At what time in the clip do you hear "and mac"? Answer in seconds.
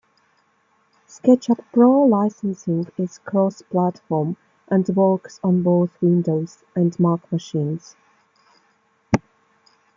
6.75-7.31